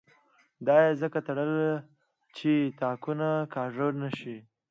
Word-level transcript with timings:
دا 0.67 0.77
یې 0.85 0.91
ځکه 1.01 1.19
تړل 1.27 1.53
چې 2.37 2.51
تاکونه 2.79 3.29
کاږه 3.53 3.87
نه 4.01 4.09
شي. 4.17 4.37